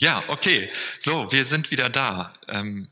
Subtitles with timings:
[0.00, 0.70] Ja, okay.
[1.00, 2.32] So, wir sind wieder da.
[2.46, 2.88] Ähm,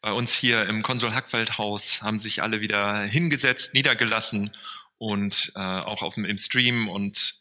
[0.00, 4.50] bei uns hier im Konsul Hackfeld-Haus haben sich alle wieder hingesetzt, niedergelassen
[4.98, 7.36] und äh, auch auf dem, im Stream und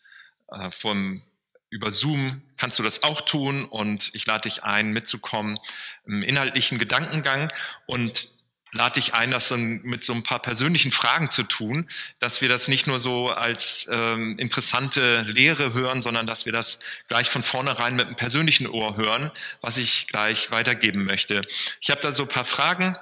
[0.51, 1.23] äh, vom,
[1.71, 5.57] über Zoom kannst du das auch tun und ich lade dich ein, mitzukommen
[6.05, 7.51] im inhaltlichen Gedankengang
[7.87, 8.29] und
[8.71, 11.89] lade dich ein, das mit so ein paar persönlichen Fragen zu tun,
[12.19, 16.79] dass wir das nicht nur so als ähm, interessante Lehre hören, sondern dass wir das
[17.07, 21.41] gleich von vornherein mit einem persönlichen Ohr hören, was ich gleich weitergeben möchte.
[21.81, 22.97] Ich habe da so ein paar Fragen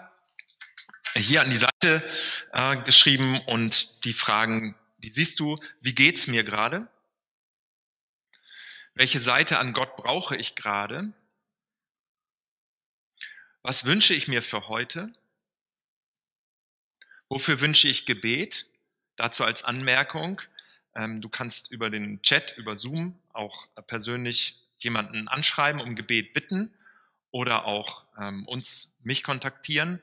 [1.15, 2.07] hier an die Seite
[2.53, 6.87] äh, geschrieben und die Fragen, die siehst du, wie geht's mir gerade?
[8.93, 11.13] Welche Seite an Gott brauche ich gerade?
[13.61, 15.13] Was wünsche ich mir für heute?
[17.29, 18.67] Wofür wünsche ich Gebet?
[19.15, 20.41] Dazu als Anmerkung.
[20.95, 26.73] Ähm, du kannst über den Chat, über Zoom auch persönlich jemanden anschreiben, um Gebet bitten
[27.31, 30.01] oder auch ähm, uns, mich kontaktieren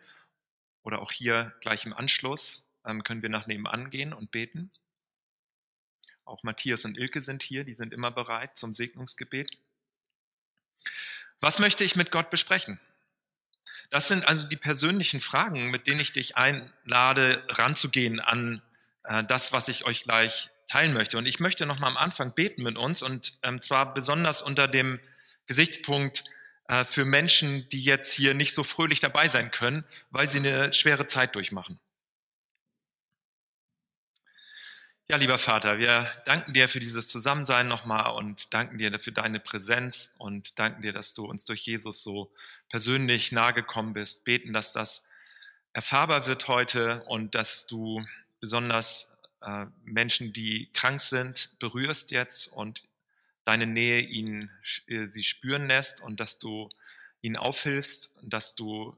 [0.82, 4.70] oder auch hier gleich im Anschluss ähm, können wir nach nebenan gehen und beten.
[6.24, 9.58] Auch Matthias und Ilke sind hier, die sind immer bereit zum Segnungsgebet.
[11.40, 12.80] Was möchte ich mit Gott besprechen?
[13.92, 18.62] Das sind also die persönlichen Fragen, mit denen ich dich einlade, ranzugehen an
[19.04, 21.18] äh, das, was ich euch gleich teilen möchte.
[21.18, 24.66] Und ich möchte noch mal am Anfang beten mit uns und ähm, zwar besonders unter
[24.66, 24.98] dem
[25.46, 26.24] Gesichtspunkt
[26.68, 30.72] äh, für Menschen, die jetzt hier nicht so fröhlich dabei sein können, weil sie eine
[30.72, 31.78] schwere Zeit durchmachen.
[35.08, 39.40] Ja, lieber Vater, wir danken dir für dieses Zusammensein nochmal und danken dir für deine
[39.40, 42.32] Präsenz und danken dir, dass du uns durch Jesus so
[42.70, 44.24] persönlich nahegekommen bist.
[44.24, 45.04] Beten, dass das
[45.72, 48.04] erfahrbar wird heute und dass du
[48.40, 52.84] besonders äh, Menschen, die krank sind, berührst jetzt und
[53.44, 54.50] deine Nähe ihnen
[54.86, 56.68] äh, sie spüren lässt und dass du
[57.22, 58.96] ihnen aufhilfst und dass du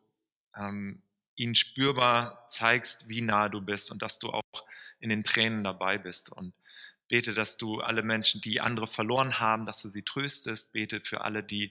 [0.55, 1.01] ähm,
[1.35, 4.43] ihnen spürbar zeigst, wie nah du bist und dass du auch
[5.05, 6.33] in den Tränen dabei bist.
[6.33, 6.55] Und
[7.09, 10.73] bete, dass du alle Menschen, die andere verloren haben, dass du sie tröstest.
[10.73, 11.71] Bete für alle, die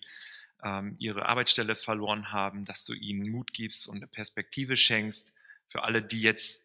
[0.63, 5.33] ähm, ihre Arbeitsstelle verloren haben, dass du ihnen Mut gibst und eine Perspektive schenkst.
[5.67, 6.63] Für alle, die jetzt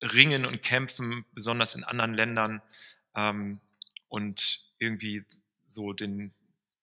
[0.00, 2.62] ringen und kämpfen, besonders in anderen Ländern
[3.16, 3.60] ähm,
[4.06, 5.24] und irgendwie
[5.66, 6.32] so den,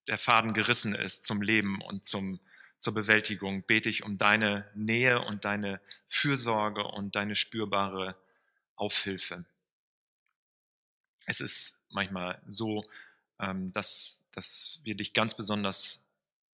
[0.09, 2.41] der Faden gerissen ist zum Leben und zum,
[2.79, 8.17] zur Bewältigung, bete ich um deine Nähe und deine Fürsorge und deine spürbare
[8.75, 9.45] Aufhilfe.
[11.25, 12.83] Es ist manchmal so,
[13.39, 16.03] ähm, dass, dass wir dich ganz besonders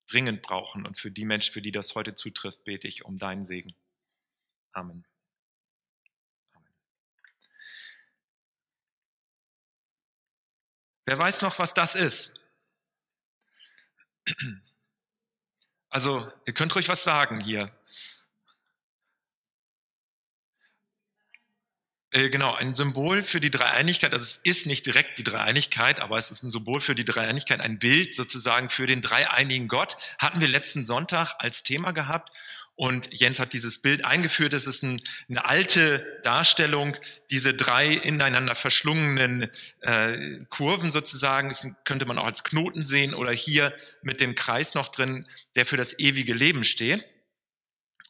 [0.08, 0.86] dringend brauchen.
[0.86, 3.74] Und für die Menschen, für die das heute zutrifft, bete ich um deinen Segen.
[4.74, 5.06] Amen.
[6.54, 6.76] Amen.
[11.06, 12.34] Wer weiß noch, was das ist?
[15.90, 17.70] Also, ihr könnt ruhig was sagen hier.
[22.12, 24.14] Genau, ein Symbol für die Dreieinigkeit.
[24.14, 27.62] Also es ist nicht direkt die Dreieinigkeit, aber es ist ein Symbol für die Dreieinigkeit,
[27.62, 29.96] ein Bild sozusagen für den dreieinigen Gott.
[30.20, 32.32] Hatten wir letzten Sonntag als Thema gehabt.
[32.76, 34.54] Und Jens hat dieses Bild eingeführt.
[34.54, 36.98] Es ist ein, eine alte Darstellung,
[37.30, 39.50] diese drei ineinander verschlungenen
[39.82, 41.50] äh, Kurven sozusagen.
[41.50, 45.66] Das könnte man auch als Knoten sehen oder hier mit dem Kreis noch drin, der
[45.66, 47.06] für das ewige Leben steht.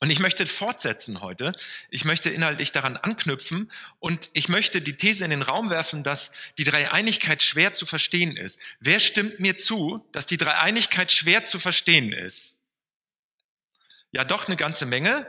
[0.01, 1.55] Und ich möchte fortsetzen heute.
[1.91, 6.31] Ich möchte inhaltlich daran anknüpfen und ich möchte die These in den Raum werfen, dass
[6.57, 8.59] die Dreieinigkeit schwer zu verstehen ist.
[8.79, 12.57] Wer stimmt mir zu, dass die Dreieinigkeit schwer zu verstehen ist?
[14.11, 15.27] Ja, doch eine ganze Menge.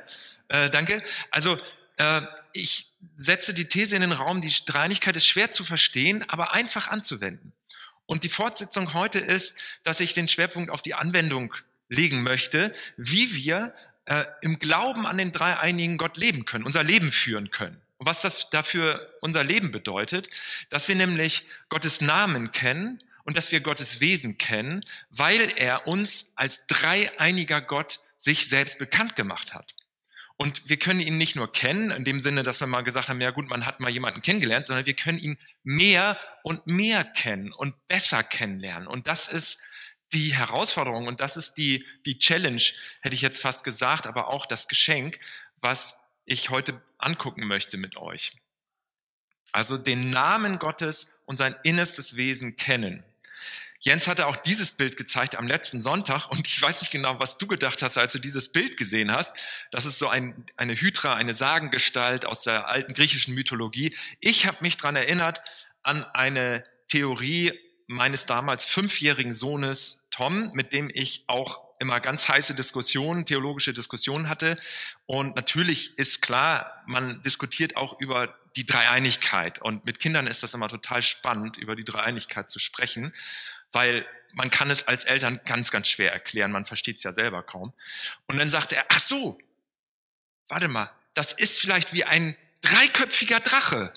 [0.49, 1.03] Äh, danke.
[1.31, 1.59] Also
[1.99, 2.23] äh,
[2.55, 6.89] ich setze die These in den Raum, die Dreieinigkeit ist schwer zu verstehen, aber einfach
[6.89, 7.53] anzuwenden.
[8.07, 11.53] Und die Fortsetzung heute ist, dass ich den Schwerpunkt auf die Anwendung
[11.91, 13.75] legen möchte, wie wir
[14.07, 17.81] äh, im Glauben an den dreieinigen Gott leben können, unser Leben führen können.
[17.99, 20.29] Und was das dafür unser Leben bedeutet,
[20.71, 26.33] dass wir nämlich Gottes Namen kennen und dass wir Gottes Wesen kennen, weil er uns
[26.35, 29.75] als dreieiniger Gott sich selbst bekannt gemacht hat.
[30.37, 33.21] Und wir können ihn nicht nur kennen, in dem Sinne, dass wir mal gesagt haben,
[33.21, 37.53] ja gut, man hat mal jemanden kennengelernt, sondern wir können ihn mehr und mehr kennen
[37.53, 38.89] und besser kennenlernen.
[38.89, 39.61] Und das ist
[40.15, 42.63] die Herausforderung und das ist die, die Challenge,
[43.01, 45.19] hätte ich jetzt fast gesagt, aber auch das Geschenk,
[45.61, 48.33] was ich heute angucken möchte mit euch.
[49.53, 53.05] Also den Namen Gottes und sein innerstes Wesen kennen.
[53.81, 57.37] Jens hatte auch dieses Bild gezeigt am letzten Sonntag und ich weiß nicht genau, was
[57.39, 59.37] du gedacht hast, als du dieses Bild gesehen hast.
[59.73, 63.97] Das ist so ein, eine Hydra, eine Sagengestalt aus der alten griechischen Mythologie.
[64.21, 65.43] Ich habe mich dran erinnert
[65.83, 72.55] an eine Theorie meines damals fünfjährigen Sohnes Tom, mit dem ich auch immer ganz heiße
[72.55, 74.57] Diskussionen, theologische Diskussionen hatte.
[75.07, 79.61] Und natürlich ist klar, man diskutiert auch über die Dreieinigkeit.
[79.61, 83.13] Und mit Kindern ist das immer total spannend, über die Dreieinigkeit zu sprechen,
[83.73, 86.53] weil man kann es als Eltern ganz, ganz schwer erklären.
[86.53, 87.73] Man versteht es ja selber kaum.
[88.27, 89.39] Und dann sagte er, ach so,
[90.49, 93.93] warte mal, das ist vielleicht wie ein dreiköpfiger Drache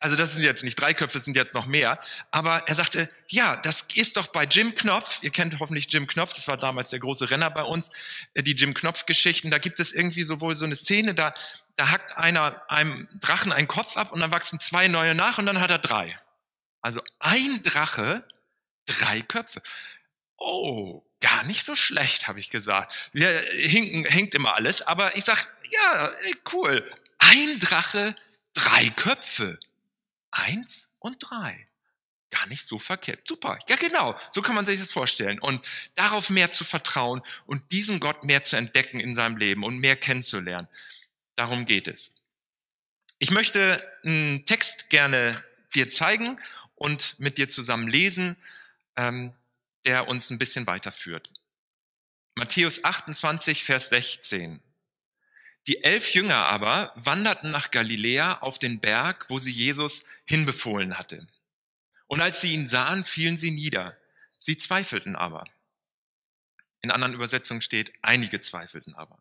[0.00, 1.98] also das sind jetzt nicht drei Köpfe, sind jetzt noch mehr.
[2.30, 5.20] Aber er sagte, ja, das ist doch bei Jim Knopf.
[5.22, 6.34] Ihr kennt hoffentlich Jim Knopf.
[6.34, 7.90] Das war damals der große Renner bei uns.
[8.34, 9.50] Äh, die Jim Knopf Geschichten.
[9.50, 11.34] Da gibt es irgendwie sowohl so eine Szene, da,
[11.76, 15.46] da hackt einer einem Drachen einen Kopf ab und dann wachsen zwei neue nach und
[15.46, 16.16] dann hat er drei.
[16.80, 18.24] Also ein Drache,
[18.86, 19.62] drei Köpfe.
[20.36, 23.10] Oh, gar nicht so schlecht, habe ich gesagt.
[23.12, 24.82] Wir hinken, hängt immer alles.
[24.82, 26.10] Aber ich sag, ja,
[26.52, 26.88] cool.
[27.18, 28.14] Ein Drache,
[28.54, 29.58] drei Köpfe.
[30.30, 31.68] Eins und drei.
[32.30, 33.26] Gar nicht so verkehrt.
[33.26, 33.58] Super.
[33.68, 34.18] Ja, genau.
[34.32, 35.38] So kann man sich das vorstellen.
[35.38, 35.64] Und
[35.94, 39.96] darauf mehr zu vertrauen und diesen Gott mehr zu entdecken in seinem Leben und mehr
[39.96, 40.68] kennenzulernen.
[41.36, 42.14] Darum geht es.
[43.18, 45.34] Ich möchte einen Text gerne
[45.74, 46.38] dir zeigen
[46.74, 48.36] und mit dir zusammen lesen,
[48.96, 49.34] ähm,
[49.86, 51.30] der uns ein bisschen weiterführt.
[52.34, 54.60] Matthäus 28, Vers 16.
[55.68, 61.28] Die elf Jünger aber wanderten nach Galiläa auf den Berg, wo sie Jesus hinbefohlen hatte.
[62.06, 63.94] Und als sie ihn sahen, fielen sie nieder.
[64.28, 65.44] Sie zweifelten aber.
[66.80, 69.18] In anderen Übersetzungen steht, einige zweifelten aber.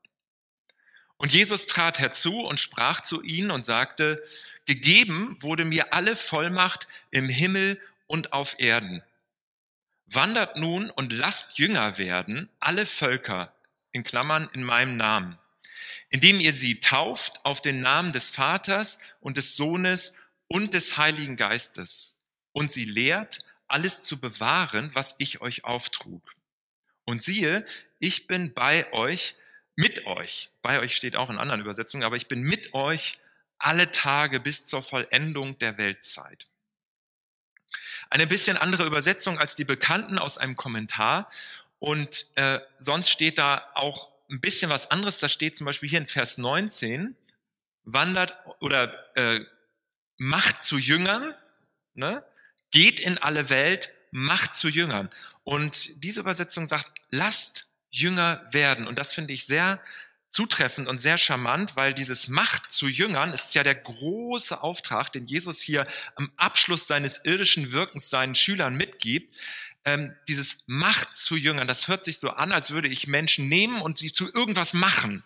[1.17, 4.23] Und Jesus trat herzu und sprach zu ihnen und sagte,
[4.65, 9.03] gegeben wurde mir alle Vollmacht im Himmel und auf Erden.
[10.05, 13.53] Wandert nun und lasst Jünger werden, alle Völker,
[13.91, 15.38] in Klammern in meinem Namen
[16.09, 20.13] indem ihr sie tauft auf den Namen des Vaters und des Sohnes
[20.47, 22.18] und des Heiligen Geistes
[22.53, 26.33] und sie lehrt, alles zu bewahren, was ich euch auftrug.
[27.06, 27.65] Und siehe,
[28.00, 29.35] ich bin bei euch,
[29.75, 33.19] mit euch, bei euch steht auch in anderen Übersetzungen, aber ich bin mit euch
[33.59, 36.47] alle Tage bis zur Vollendung der Weltzeit.
[38.09, 41.30] Eine bisschen andere Übersetzung als die bekannten aus einem Kommentar.
[41.80, 45.19] Und äh, sonst steht da auch ein bisschen was anderes.
[45.19, 47.15] Da steht zum Beispiel hier in Vers 19,
[47.83, 49.41] wandert oder äh,
[50.18, 51.33] macht zu Jüngern,
[51.94, 52.24] ne?
[52.71, 55.09] geht in alle Welt, macht zu Jüngern.
[55.44, 58.88] Und diese Übersetzung sagt, lasst Jünger werden.
[58.88, 59.81] Und das finde ich sehr
[60.30, 65.25] zutreffend und sehr charmant, weil dieses Macht zu Jüngern ist ja der große Auftrag, den
[65.25, 69.31] Jesus hier am Abschluss seines irdischen Wirkens seinen Schülern mitgibt
[69.87, 73.81] ähm, dieses Macht zu Jüngern, das hört sich so an, als würde ich Menschen nehmen
[73.81, 75.23] und sie zu irgendwas machen.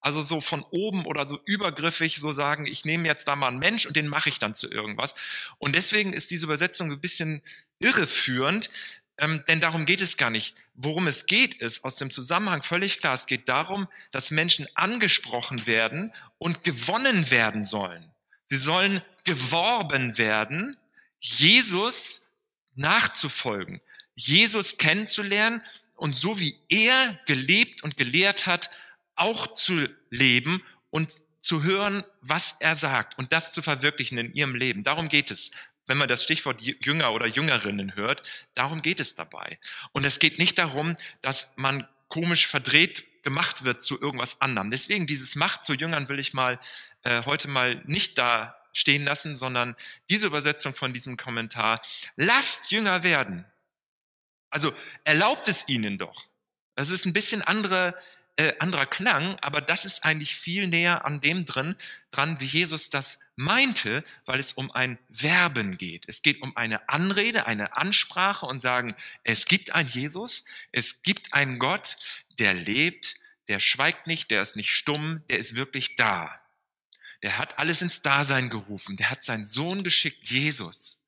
[0.00, 3.58] Also so von oben oder so übergriffig so sagen, ich nehme jetzt da mal einen
[3.58, 5.14] Mensch und den mache ich dann zu irgendwas.
[5.58, 7.42] Und deswegen ist diese Übersetzung ein bisschen
[7.80, 8.70] irreführend,
[9.18, 10.56] ähm, denn darum geht es gar nicht.
[10.74, 13.12] Worum es geht, ist aus dem Zusammenhang völlig klar.
[13.14, 18.10] Es geht darum, dass Menschen angesprochen werden und gewonnen werden sollen.
[18.46, 20.78] Sie sollen geworben werden,
[21.20, 22.21] Jesus
[22.74, 23.80] nachzufolgen,
[24.14, 25.62] Jesus kennenzulernen
[25.96, 28.70] und so wie er gelebt und gelehrt hat,
[29.14, 34.54] auch zu leben und zu hören, was er sagt und das zu verwirklichen in ihrem
[34.54, 34.84] Leben.
[34.84, 35.50] Darum geht es.
[35.86, 38.22] Wenn man das Stichwort Jünger oder Jüngerinnen hört,
[38.54, 39.58] darum geht es dabei.
[39.90, 44.70] Und es geht nicht darum, dass man komisch verdreht gemacht wird zu irgendwas anderem.
[44.70, 46.60] Deswegen dieses Macht zu Jüngern will ich mal
[47.02, 49.76] äh, heute mal nicht da stehen lassen, sondern
[50.10, 51.80] diese Übersetzung von diesem Kommentar,
[52.16, 53.44] lasst Jünger werden.
[54.50, 54.74] Also
[55.04, 56.26] erlaubt es ihnen doch.
[56.74, 57.94] Das ist ein bisschen andere,
[58.36, 61.76] äh, anderer Klang, aber das ist eigentlich viel näher an dem drin,
[62.10, 66.04] dran, wie Jesus das meinte, weil es um ein Werben geht.
[66.06, 71.34] Es geht um eine Anrede, eine Ansprache und sagen, es gibt einen Jesus, es gibt
[71.34, 71.96] einen Gott,
[72.38, 73.16] der lebt,
[73.48, 76.41] der schweigt nicht, der ist nicht stumm, der ist wirklich da
[77.22, 78.96] der hat alles ins Dasein gerufen.
[78.96, 81.00] Der hat seinen Sohn geschickt, Jesus.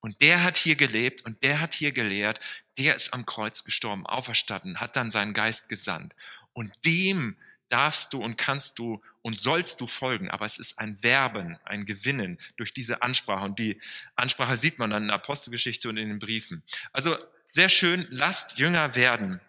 [0.00, 2.38] Und der hat hier gelebt und der hat hier gelehrt.
[2.78, 6.14] Der ist am Kreuz gestorben, auferstanden, hat dann seinen Geist gesandt.
[6.52, 7.36] Und dem
[7.68, 10.30] darfst du und kannst du und sollst du folgen.
[10.30, 13.44] Aber es ist ein Werben, ein Gewinnen durch diese Ansprache.
[13.44, 13.80] Und die
[14.14, 16.62] Ansprache sieht man dann in der Apostelgeschichte und in den Briefen.
[16.92, 17.18] Also
[17.50, 19.40] sehr schön, lasst Jünger werden.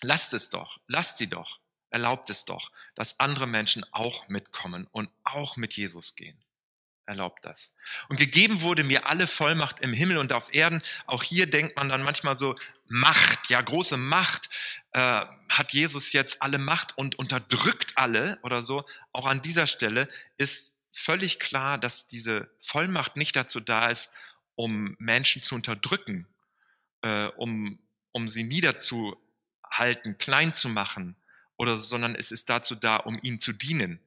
[0.00, 1.59] Lasst es doch, lasst sie doch
[1.90, 6.38] erlaubt es doch, dass andere Menschen auch mitkommen und auch mit Jesus gehen.
[7.06, 7.74] Erlaubt das.
[8.08, 10.80] Und gegeben wurde mir alle Vollmacht im Himmel und auf Erden.
[11.06, 12.54] Auch hier denkt man dann manchmal so,
[12.86, 14.48] Macht, ja, große Macht.
[14.92, 18.84] Äh, hat Jesus jetzt alle Macht und unterdrückt alle oder so?
[19.12, 24.12] Auch an dieser Stelle ist völlig klar, dass diese Vollmacht nicht dazu da ist,
[24.54, 26.28] um Menschen zu unterdrücken
[27.02, 27.78] äh, um,
[28.12, 31.16] um sie niederzuhalten, klein zu machen,
[31.60, 34.00] oder, sondern es ist dazu da, um ihnen zu dienen.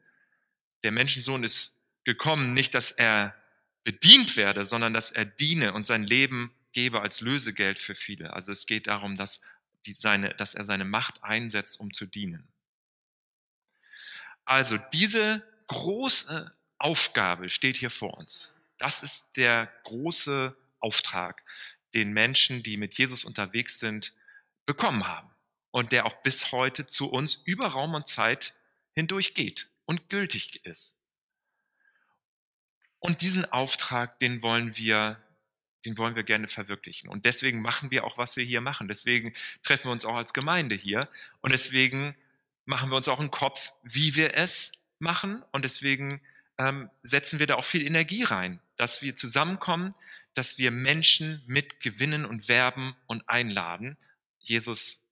[0.81, 3.35] Der Menschensohn ist gekommen, nicht, dass er
[3.83, 8.33] bedient werde, sondern dass er diene und sein Leben gebe als Lösegeld für viele.
[8.33, 9.39] Also es geht darum, dass,
[9.85, 12.47] die, seine, dass er seine Macht einsetzt, um zu dienen.
[14.45, 18.51] Also diese große Aufgabe steht hier vor uns.
[18.79, 21.43] Das ist der große Auftrag,
[21.93, 24.15] den Menschen, die mit Jesus unterwegs sind,
[24.65, 25.32] bekommen haben
[25.73, 28.53] und der auch bis heute zu uns über Raum und Zeit
[28.93, 30.97] hindurch geht und gültig ist.
[32.99, 35.19] Und diesen Auftrag, den wollen wir,
[35.83, 37.09] den wollen wir gerne verwirklichen.
[37.09, 38.87] Und deswegen machen wir auch, was wir hier machen.
[38.87, 41.09] Deswegen treffen wir uns auch als Gemeinde hier.
[41.41, 42.15] Und deswegen
[42.65, 45.43] machen wir uns auch einen Kopf, wie wir es machen.
[45.51, 46.21] Und deswegen
[46.59, 49.89] ähm, setzen wir da auch viel Energie rein, dass wir zusammenkommen,
[50.35, 53.97] dass wir Menschen mit gewinnen und werben und einladen,
[54.37, 55.02] Jesus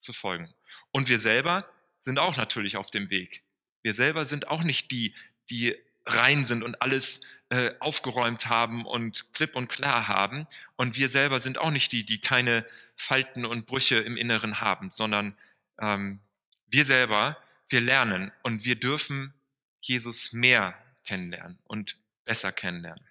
[0.00, 0.52] zu folgen.
[0.90, 1.68] Und wir selber
[2.00, 3.42] sind auch natürlich auf dem Weg.
[3.82, 5.14] Wir selber sind auch nicht die,
[5.48, 5.76] die
[6.06, 10.46] rein sind und alles äh, aufgeräumt haben und klipp und klar haben.
[10.76, 12.66] Und wir selber sind auch nicht die, die keine
[12.96, 15.36] Falten und Brüche im Inneren haben, sondern
[15.78, 16.20] ähm,
[16.66, 17.36] wir selber,
[17.68, 19.34] wir lernen und wir dürfen
[19.80, 23.04] Jesus mehr kennenlernen und besser kennenlernen.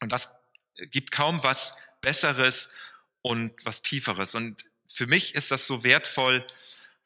[0.00, 0.34] Und das
[0.90, 2.68] gibt kaum was Besseres
[3.22, 4.34] und was Tieferes.
[4.34, 6.46] Und für mich ist das so wertvoll,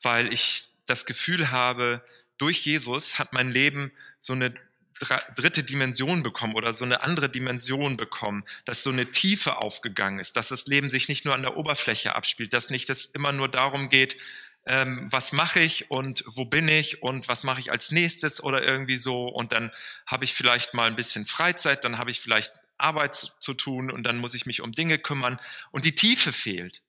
[0.02, 2.04] weil ich das Gefühl habe,
[2.36, 4.52] durch Jesus hat mein Leben so eine
[5.36, 10.36] dritte Dimension bekommen oder so eine andere Dimension bekommen, dass so eine Tiefe aufgegangen ist,
[10.36, 13.48] dass das Leben sich nicht nur an der Oberfläche abspielt, dass nicht es immer nur
[13.48, 14.18] darum geht,
[14.66, 18.62] ähm, was mache ich und wo bin ich und was mache ich als nächstes oder
[18.62, 19.70] irgendwie so und dann
[20.06, 23.90] habe ich vielleicht mal ein bisschen Freizeit, dann habe ich vielleicht Arbeit zu, zu tun
[23.90, 25.40] und dann muss ich mich um Dinge kümmern
[25.70, 26.82] und die Tiefe fehlt.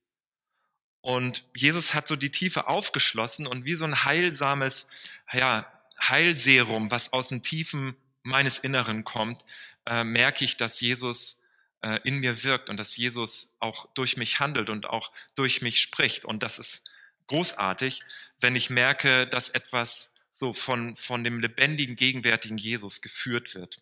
[1.01, 4.87] Und Jesus hat so die Tiefe aufgeschlossen und wie so ein heilsames,
[5.31, 9.43] ja, Heilserum, was aus dem Tiefen meines Inneren kommt,
[9.85, 11.39] äh, merke ich, dass Jesus
[11.81, 15.81] äh, in mir wirkt und dass Jesus auch durch mich handelt und auch durch mich
[15.81, 16.25] spricht.
[16.25, 16.83] Und das ist
[17.27, 18.01] großartig,
[18.39, 23.81] wenn ich merke, dass etwas so von, von dem lebendigen, gegenwärtigen Jesus geführt wird.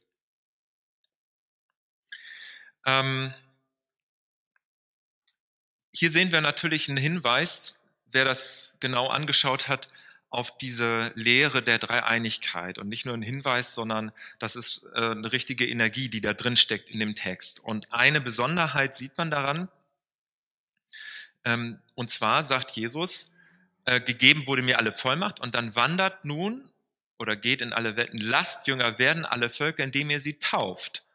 [2.86, 3.34] Ähm,
[6.00, 9.90] hier sehen wir natürlich einen Hinweis, wer das genau angeschaut hat,
[10.30, 15.32] auf diese Lehre der Dreieinigkeit und nicht nur ein Hinweis, sondern das ist äh, eine
[15.32, 17.64] richtige Energie, die da drin steckt in dem Text.
[17.64, 19.70] Und eine Besonderheit sieht man daran,
[21.44, 23.32] ähm, und zwar sagt Jesus,
[23.86, 26.70] äh, gegeben wurde mir alle Vollmacht und dann wandert nun
[27.18, 31.06] oder geht in alle Welten, lasst Jünger werden alle Völker, indem ihr sie tauft.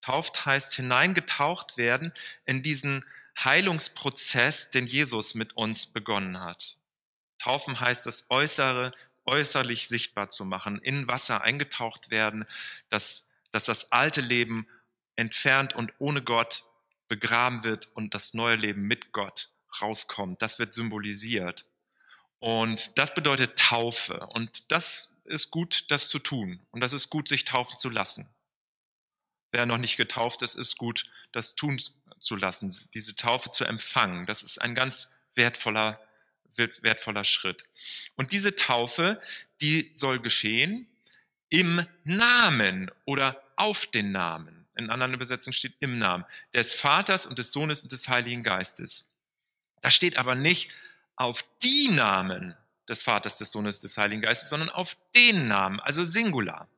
[0.00, 2.14] Tauft heißt hineingetaucht werden
[2.46, 3.04] in diesen
[3.38, 6.76] Heilungsprozess, den Jesus mit uns begonnen hat.
[7.38, 8.92] Taufen heißt das Äußere
[9.26, 12.46] äußerlich sichtbar zu machen, in Wasser eingetaucht werden,
[12.90, 14.66] dass, dass das alte Leben
[15.16, 16.64] entfernt und ohne Gott
[17.08, 19.50] begraben wird und das neue Leben mit Gott
[19.80, 20.42] rauskommt.
[20.42, 21.66] Das wird symbolisiert.
[22.38, 24.26] Und das bedeutet Taufe.
[24.28, 26.60] Und das ist gut, das zu tun.
[26.70, 28.28] Und das ist gut, sich taufen zu lassen.
[29.50, 31.80] Wer noch nicht getauft ist, ist gut, das tun
[32.20, 34.26] zu lassen, diese Taufe zu empfangen.
[34.26, 36.00] Das ist ein ganz wertvoller
[36.56, 37.64] wertvoller Schritt.
[38.16, 39.20] Und diese Taufe,
[39.60, 40.86] die soll geschehen
[41.48, 44.66] im Namen oder auf den Namen.
[44.76, 49.06] In anderen Übersetzungen steht im Namen des Vaters und des Sohnes und des Heiligen Geistes.
[49.82, 50.70] Da steht aber nicht
[51.16, 52.56] auf die Namen
[52.88, 56.68] des Vaters, des Sohnes, des Heiligen Geistes, sondern auf den Namen, also Singular.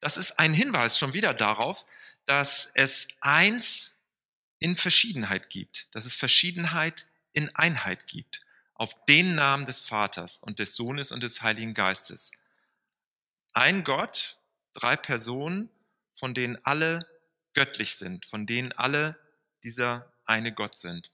[0.00, 1.84] Das ist ein Hinweis schon wieder darauf,
[2.24, 3.89] dass es eins
[4.60, 8.42] in Verschiedenheit gibt, dass es Verschiedenheit in Einheit gibt
[8.74, 12.30] auf den Namen des Vaters und des Sohnes und des Heiligen Geistes.
[13.52, 14.38] Ein Gott,
[14.74, 15.68] drei Personen,
[16.18, 17.06] von denen alle
[17.54, 19.18] göttlich sind, von denen alle
[19.64, 21.10] dieser eine Gott sind.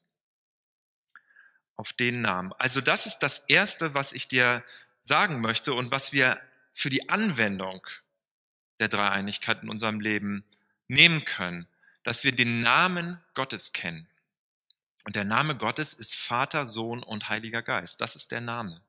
[1.76, 2.52] Auf den Namen.
[2.54, 4.64] Also das ist das Erste, was ich dir
[5.02, 6.40] sagen möchte und was wir
[6.72, 7.86] für die Anwendung
[8.80, 10.44] der Dreieinigkeit in unserem Leben
[10.88, 11.66] nehmen können,
[12.06, 14.06] dass wir den Namen Gottes kennen.
[15.02, 18.00] Und der Name Gottes ist Vater, Sohn und Heiliger Geist.
[18.00, 18.80] Das ist der Name.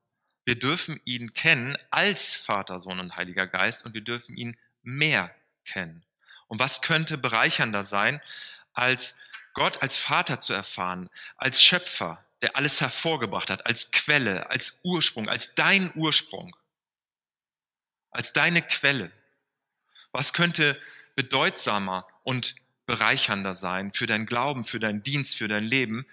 [0.45, 5.33] Wir dürfen ihn kennen als Vater, Sohn und Heiliger Geist und wir dürfen ihn mehr
[5.65, 6.05] kennen.
[6.45, 8.21] Und was könnte bereichernder sein,
[8.73, 9.15] als
[9.55, 15.27] Gott als Vater zu erfahren, als Schöpfer, der alles hervorgebracht hat, als Quelle, als Ursprung,
[15.27, 16.55] als dein Ursprung,
[18.11, 19.11] als deine Quelle.
[20.11, 20.79] Was könnte
[21.15, 22.53] bedeutsamer und
[22.87, 26.07] bereichernder sein für dein Glauben, für deinen Dienst, für dein Leben,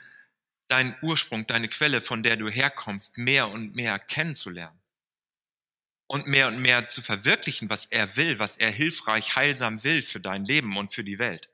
[0.68, 4.78] deinen Ursprung, deine Quelle, von der du herkommst, mehr und mehr kennenzulernen
[6.06, 10.20] und mehr und mehr zu verwirklichen, was er will, was er hilfreich, heilsam will für
[10.20, 11.48] dein Leben und für die Welt.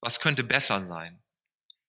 [0.00, 1.20] Was könnte besser sein?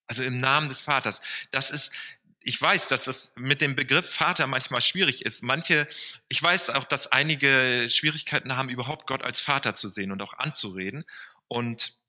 [0.08, 1.22] Also im Namen des Vaters.
[1.52, 1.92] Das ist,
[2.40, 5.44] ich weiß, dass das mit dem Begriff Vater manchmal schwierig ist.
[5.44, 5.88] Manche,
[6.28, 10.34] ich weiß auch, dass einige Schwierigkeiten haben, überhaupt Gott als Vater zu sehen und auch
[10.34, 11.06] anzureden.
[11.48, 12.01] Und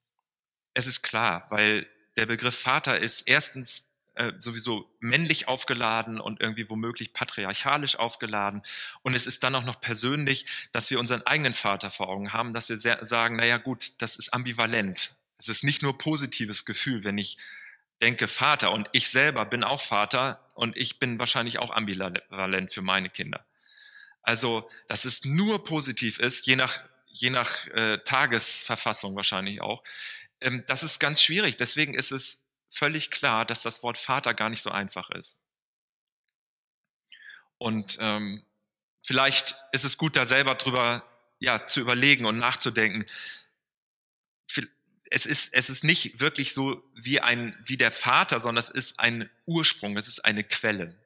[0.75, 1.87] es ist klar, weil
[2.17, 8.63] der Begriff Vater ist erstens äh, sowieso männlich aufgeladen und irgendwie womöglich patriarchalisch aufgeladen.
[9.03, 12.53] Und es ist dann auch noch persönlich, dass wir unseren eigenen Vater vor Augen haben,
[12.53, 15.17] dass wir sagen, naja gut, das ist ambivalent.
[15.39, 17.39] Es ist nicht nur positives Gefühl, wenn ich
[18.03, 22.83] denke Vater und ich selber bin auch Vater und ich bin wahrscheinlich auch ambivalent für
[22.83, 23.47] meine Kinder.
[24.23, 29.83] Also, dass es nur positiv ist, je nach, je nach äh, Tagesverfassung wahrscheinlich auch,
[30.67, 31.57] das ist ganz schwierig.
[31.57, 35.41] Deswegen ist es völlig klar, dass das Wort Vater gar nicht so einfach ist.
[37.59, 38.45] Und ähm,
[39.03, 41.05] vielleicht ist es gut, da selber drüber
[41.39, 43.07] ja, zu überlegen und nachzudenken
[45.15, 48.99] es ist, es ist nicht wirklich so wie ein, wie der Vater, sondern es ist
[48.99, 50.99] ein Ursprung, es ist eine Quelle.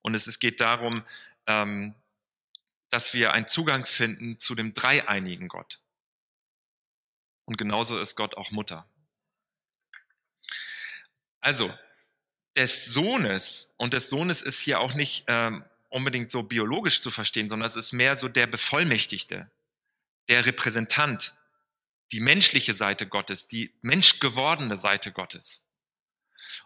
[0.00, 1.04] Und es, es geht darum,
[1.46, 1.94] ähm,
[2.88, 5.81] dass wir einen Zugang finden zu dem dreieinigen Gott.
[7.52, 8.88] Und genauso ist Gott auch Mutter.
[11.42, 11.70] Also,
[12.56, 17.50] des Sohnes, und des Sohnes ist hier auch nicht ähm, unbedingt so biologisch zu verstehen,
[17.50, 19.50] sondern es ist mehr so der Bevollmächtigte,
[20.30, 21.34] der Repräsentant,
[22.10, 25.68] die menschliche Seite Gottes, die menschgewordene Seite Gottes.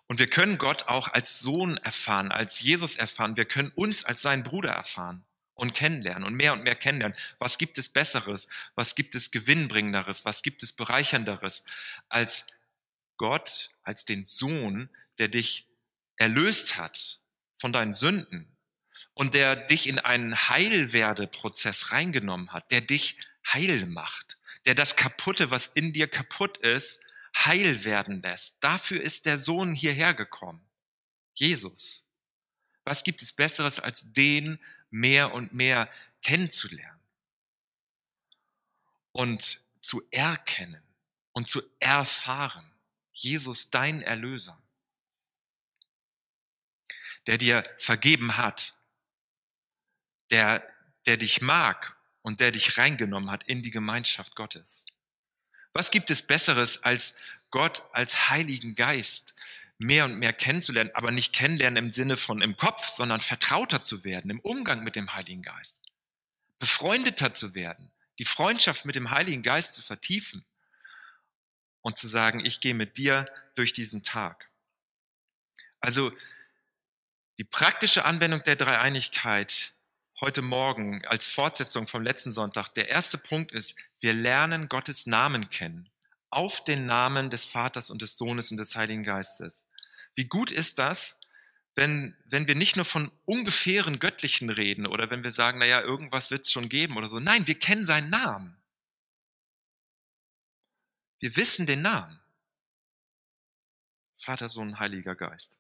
[0.06, 3.36] Und wir können Gott auch als Sohn erfahren, als Jesus erfahren.
[3.36, 7.16] Wir können uns als seinen Bruder erfahren und kennenlernen und mehr und mehr kennenlernen.
[7.38, 8.46] Was gibt es Besseres?
[8.76, 10.24] Was gibt es Gewinnbringenderes?
[10.24, 11.64] Was gibt es Bereichernderes
[12.08, 12.46] als
[13.16, 15.66] Gott, als den Sohn, der dich
[16.16, 17.20] erlöst hat
[17.58, 18.46] von deinen Sünden
[19.14, 25.50] und der dich in einen Heilwerdeprozess reingenommen hat, der dich heil macht, der das Kaputte,
[25.50, 27.00] was in dir kaputt ist,
[27.34, 28.62] heil werden lässt.
[28.62, 30.60] Dafür ist der Sohn hierher gekommen.
[31.34, 32.10] Jesus.
[32.84, 34.58] Was gibt es Besseres, als den
[34.90, 35.90] mehr und mehr
[36.22, 37.00] kennenzulernen
[39.12, 40.82] und zu erkennen
[41.32, 42.70] und zu erfahren?
[43.12, 44.60] Jesus, dein Erlöser,
[47.26, 48.74] der dir vergeben hat,
[50.30, 50.66] der,
[51.06, 54.84] der dich mag und der dich reingenommen hat in die Gemeinschaft Gottes.
[55.72, 57.14] Was gibt es Besseres, als
[57.50, 59.34] Gott als Heiligen Geist
[59.78, 64.04] mehr und mehr kennenzulernen, aber nicht kennenlernen im Sinne von im Kopf, sondern vertrauter zu
[64.04, 65.82] werden im Umgang mit dem Heiligen Geist,
[66.58, 70.44] befreundeter zu werden, die Freundschaft mit dem Heiligen Geist zu vertiefen
[71.82, 74.50] und zu sagen, ich gehe mit dir durch diesen Tag.
[75.80, 76.12] Also
[77.38, 79.74] die praktische Anwendung der Dreieinigkeit
[80.20, 82.68] heute Morgen als Fortsetzung vom letzten Sonntag.
[82.70, 85.90] Der erste Punkt ist, wir lernen Gottes Namen kennen.
[86.30, 89.65] Auf den Namen des Vaters und des Sohnes und des Heiligen Geistes.
[90.16, 91.20] Wie gut ist das,
[91.76, 96.30] wenn, wenn wir nicht nur von ungefähren Göttlichen reden oder wenn wir sagen, naja, irgendwas
[96.30, 97.20] wird es schon geben oder so.
[97.20, 98.56] Nein, wir kennen seinen Namen.
[101.20, 102.18] Wir wissen den Namen.
[104.18, 105.58] Vater, Sohn, Heiliger Geist.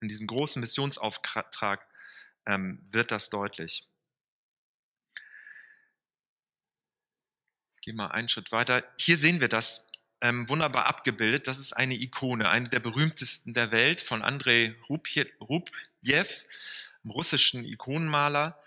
[0.00, 1.86] In diesem großen Missionsauftrag
[2.46, 3.88] ähm, wird das deutlich.
[7.80, 8.84] Gehen wir einen Schritt weiter.
[8.98, 9.89] Hier sehen wir das
[10.20, 11.48] ähm, wunderbar abgebildet.
[11.48, 15.24] Das ist eine Ikone, eine der berühmtesten der Welt von Andrei Rubjew,
[16.06, 18.58] einem russischen Ikonenmaler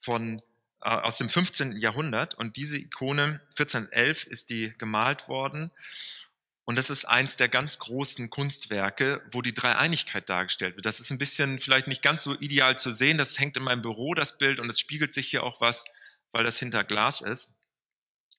[0.00, 0.42] von,
[0.82, 1.76] äh, aus dem 15.
[1.76, 2.34] Jahrhundert.
[2.34, 5.70] Und diese Ikone, 1411, ist die gemalt worden.
[6.64, 10.86] Und das ist eins der ganz großen Kunstwerke, wo die Dreieinigkeit dargestellt wird.
[10.86, 13.18] Das ist ein bisschen vielleicht nicht ganz so ideal zu sehen.
[13.18, 15.84] Das hängt in meinem Büro, das Bild, und es spiegelt sich hier auch was,
[16.30, 17.52] weil das hinter Glas ist.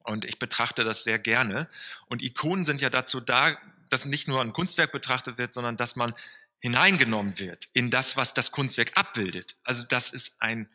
[0.03, 1.69] Und ich betrachte das sehr gerne.
[2.07, 3.57] Und Ikonen sind ja dazu da,
[3.89, 6.13] dass nicht nur ein Kunstwerk betrachtet wird, sondern dass man
[6.59, 9.55] hineingenommen wird in das, was das Kunstwerk abbildet.
[9.63, 10.69] Also das ist ein,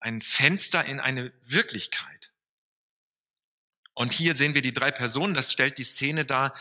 [0.00, 2.30] ein Fenster in eine Wirklichkeit.
[3.94, 5.34] Und hier sehen wir die drei Personen.
[5.34, 6.54] Das stellt die Szene dar,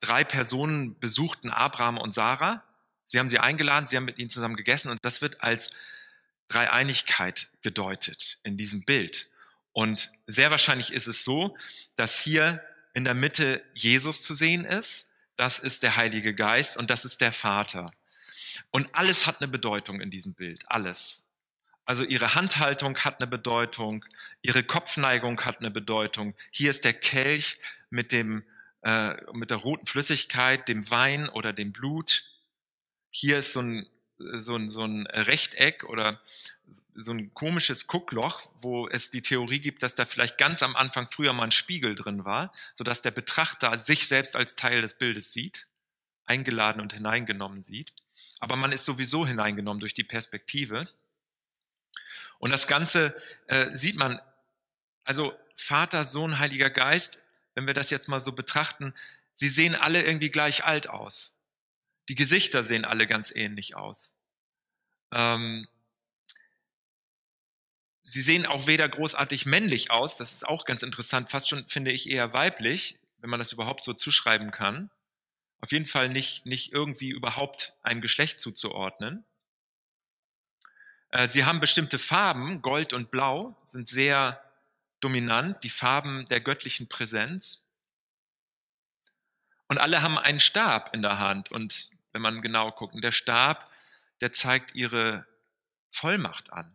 [0.00, 2.62] drei Personen besuchten Abraham und Sarah.
[3.06, 5.70] Sie haben sie eingeladen, sie haben mit ihnen zusammen gegessen und das wird als
[6.48, 9.28] Dreieinigkeit gedeutet in diesem Bild.
[9.76, 11.54] Und sehr wahrscheinlich ist es so,
[11.96, 16.88] dass hier in der Mitte Jesus zu sehen ist, das ist der Heilige Geist und
[16.88, 17.92] das ist der Vater.
[18.70, 21.26] Und alles hat eine Bedeutung in diesem Bild, alles.
[21.84, 24.02] Also ihre Handhaltung hat eine Bedeutung,
[24.40, 26.34] ihre Kopfneigung hat eine Bedeutung.
[26.50, 27.58] Hier ist der Kelch
[27.90, 28.46] mit dem
[28.80, 32.24] äh, mit der roten Flüssigkeit, dem Wein oder dem Blut.
[33.10, 33.86] Hier ist so ein,
[34.18, 36.18] so ein, so ein Rechteck oder
[36.94, 41.08] so ein komisches Guckloch, wo es die Theorie gibt, dass da vielleicht ganz am Anfang
[41.10, 45.32] früher mal ein Spiegel drin war, sodass der Betrachter sich selbst als Teil des Bildes
[45.32, 45.66] sieht,
[46.24, 47.92] eingeladen und hineingenommen sieht.
[48.40, 50.88] Aber man ist sowieso hineingenommen durch die Perspektive.
[52.38, 53.14] Und das Ganze
[53.46, 54.20] äh, sieht man,
[55.04, 57.24] also Vater, Sohn, Heiliger Geist,
[57.54, 58.94] wenn wir das jetzt mal so betrachten,
[59.32, 61.35] sie sehen alle irgendwie gleich alt aus.
[62.08, 64.14] Die Gesichter sehen alle ganz ähnlich aus.
[65.12, 65.68] Ähm,
[68.04, 71.90] sie sehen auch weder großartig männlich aus, das ist auch ganz interessant, fast schon finde
[71.90, 74.90] ich eher weiblich, wenn man das überhaupt so zuschreiben kann.
[75.60, 79.24] Auf jeden Fall nicht, nicht irgendwie überhaupt einem Geschlecht zuzuordnen.
[81.10, 84.42] Äh, sie haben bestimmte Farben, Gold und Blau, sind sehr
[85.00, 87.66] dominant, die Farben der göttlichen Präsenz.
[89.68, 91.50] Und alle haben einen Stab in der Hand.
[91.50, 93.70] Und wenn man genau guckt, der Stab,
[94.22, 95.26] der zeigt ihre
[95.90, 96.74] Vollmacht an.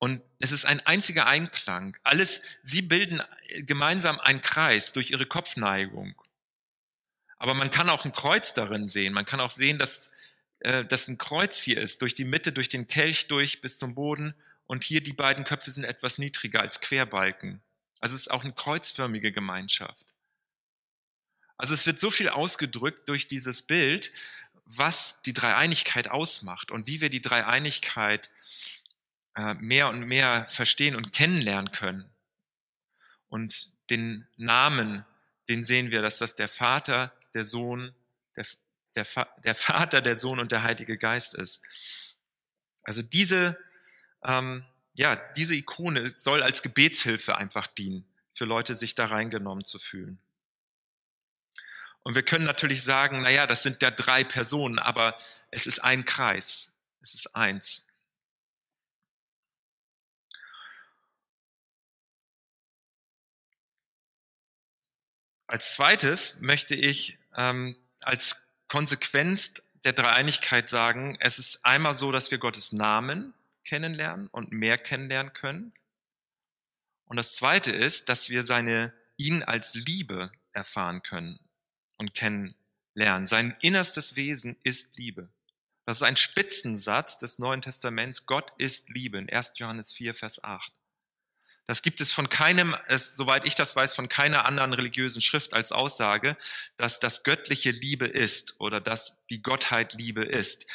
[0.00, 1.96] Und es ist ein einziger Einklang.
[2.02, 3.22] Alles, sie bilden
[3.60, 6.20] gemeinsam einen Kreis durch ihre Kopfneigung.
[7.36, 9.12] Aber man kann auch ein Kreuz darin sehen.
[9.12, 10.10] Man kann auch sehen, dass,
[10.58, 13.94] äh, dass ein Kreuz hier ist, durch die Mitte, durch den Kelch durch bis zum
[13.94, 14.34] Boden.
[14.66, 17.62] Und hier die beiden Köpfe sind etwas niedriger als Querbalken.
[18.00, 20.14] Also es ist auch eine kreuzförmige Gemeinschaft.
[21.56, 24.12] Also es wird so viel ausgedrückt durch dieses Bild,
[24.64, 28.30] was die Dreieinigkeit ausmacht und wie wir die Dreieinigkeit
[29.36, 32.10] äh, mehr und mehr verstehen und kennenlernen können.
[33.28, 35.04] Und den Namen,
[35.48, 37.94] den sehen wir, dass das der Vater, der Sohn,
[38.36, 38.46] der,
[38.94, 39.06] der,
[39.44, 41.60] der Vater, der Sohn und der Heilige Geist ist.
[42.82, 43.58] Also diese
[44.24, 49.78] ähm, ja, diese Ikone soll als Gebetshilfe einfach dienen, für Leute sich da reingenommen zu
[49.78, 50.18] fühlen.
[52.04, 55.16] Und wir können natürlich sagen, na ja, das sind ja drei Personen, aber
[55.50, 56.70] es ist ein Kreis.
[57.00, 57.86] Es ist eins.
[65.46, 72.30] Als zweites möchte ich ähm, als Konsequenz der Dreieinigkeit sagen, es ist einmal so, dass
[72.30, 73.32] wir Gottes Namen
[73.64, 75.72] kennenlernen und mehr kennenlernen können.
[77.06, 81.43] Und das Zweite ist, dass wir seine, ihn als Liebe erfahren können
[81.96, 83.26] und kennenlernen.
[83.26, 85.28] Sein innerstes Wesen ist Liebe.
[85.86, 88.26] Das ist ein Spitzensatz des Neuen Testaments.
[88.26, 89.52] Gott ist Liebe in 1.
[89.56, 90.72] Johannes 4, Vers 8.
[91.66, 95.72] Das gibt es von keinem, soweit ich das weiß, von keiner anderen religiösen Schrift als
[95.72, 96.36] Aussage,
[96.76, 100.66] dass das göttliche Liebe ist oder dass die Gottheit Liebe ist.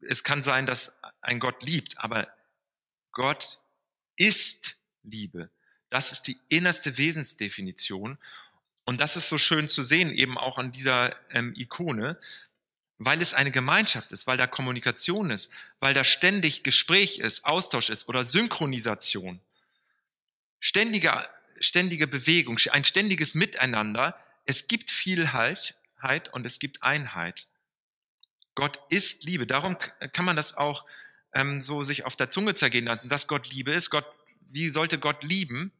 [0.00, 2.26] Es kann sein, dass ein Gott liebt, aber
[3.12, 3.60] Gott
[4.16, 5.50] ist Liebe.
[5.90, 8.18] Das ist die innerste Wesensdefinition.
[8.90, 12.18] Und das ist so schön zu sehen, eben auch an dieser ähm, Ikone,
[12.98, 15.48] weil es eine Gemeinschaft ist, weil da Kommunikation ist,
[15.78, 19.38] weil da ständig Gespräch ist, Austausch ist oder Synchronisation.
[20.58, 21.24] Ständige,
[21.60, 24.18] ständige Bewegung, ein ständiges Miteinander.
[24.44, 25.76] Es gibt Vielheit
[26.32, 27.46] und es gibt Einheit.
[28.56, 29.46] Gott ist Liebe.
[29.46, 29.78] Darum
[30.12, 30.84] kann man das auch
[31.32, 33.90] ähm, so sich auf der Zunge zergehen lassen, dass Gott Liebe ist.
[33.90, 34.06] Gott,
[34.40, 35.70] wie sollte Gott lieben,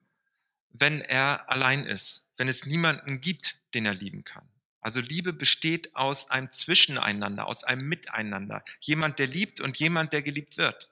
[0.72, 4.48] wenn er allein ist, wenn es niemanden gibt, den er lieben kann?
[4.80, 8.64] Also Liebe besteht aus einem Zwischeneinander, aus einem Miteinander.
[8.80, 10.88] Jemand, der liebt und jemand, der geliebt wird.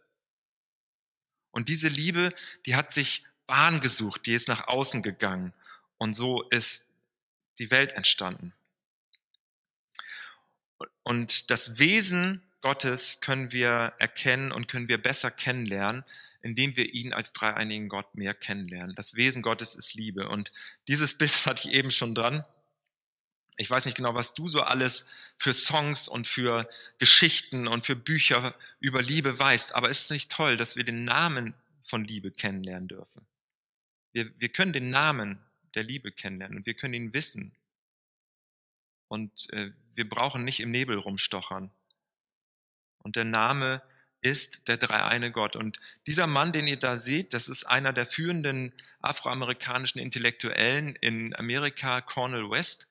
[1.51, 2.35] Und diese Liebe,
[2.67, 5.55] die hat sich Bahn gesucht, die ist nach außen gegangen.
[5.97, 6.87] Und so ist
[7.59, 8.53] die Welt entstanden.
[11.03, 16.05] Und das Wesen Gottes können wir erkennen und können wir besser kennenlernen,
[16.43, 18.95] indem wir ihn als dreieinigen Gott mehr kennenlernen.
[18.95, 20.29] Das Wesen Gottes ist Liebe.
[20.29, 20.53] Und
[20.87, 22.45] dieses Bild hatte ich eben schon dran.
[23.57, 25.07] Ich weiß nicht genau, was du so alles
[25.39, 30.31] für Songs und für Geschichten und für Bücher über Liebe weißt, aber ist es nicht
[30.31, 31.55] toll, dass wir den Namen
[31.85, 33.27] von Liebe kennenlernen dürfen?
[34.13, 35.43] Wir, wir können den Namen
[35.75, 37.51] der Liebe kennenlernen und wir können ihn wissen.
[39.09, 41.71] Und äh, wir brauchen nicht im Nebel rumstochern.
[43.03, 43.83] Und der Name
[44.21, 45.57] ist der dreieine Gott.
[45.57, 51.35] Und dieser Mann, den ihr da seht, das ist einer der führenden afroamerikanischen Intellektuellen in
[51.37, 52.89] Amerika, Cornel West,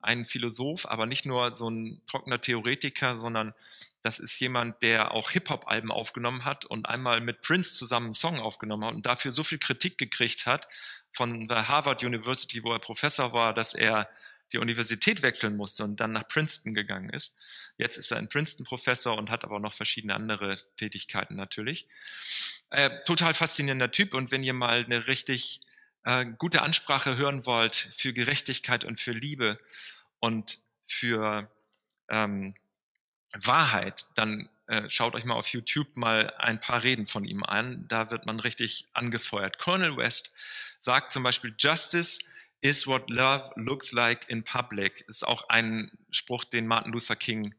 [0.00, 3.54] ein Philosoph, aber nicht nur so ein trockener Theoretiker, sondern
[4.02, 8.40] das ist jemand, der auch Hip-Hop-Alben aufgenommen hat und einmal mit Prince zusammen einen Song
[8.40, 10.66] aufgenommen hat und dafür so viel Kritik gekriegt hat
[11.12, 14.08] von der Harvard University, wo er Professor war, dass er
[14.52, 17.34] die Universität wechseln musste und dann nach Princeton gegangen ist.
[17.78, 21.88] Jetzt ist er ein Princeton-Professor und hat aber noch verschiedene andere Tätigkeiten natürlich.
[22.70, 25.60] Äh, total faszinierender Typ und wenn ihr mal eine richtig
[26.04, 29.58] äh, gute Ansprache hören wollt für Gerechtigkeit und für Liebe
[30.20, 31.50] und für
[32.08, 32.54] ähm,
[33.34, 37.86] Wahrheit, dann äh, schaut euch mal auf YouTube mal ein paar Reden von ihm an.
[37.88, 39.58] Da wird man richtig angefeuert.
[39.58, 40.32] Colonel West
[40.78, 42.20] sagt zum Beispiel, Justice
[42.62, 45.04] is what love looks like in public.
[45.08, 47.54] Ist auch ein Spruch, den Martin Luther King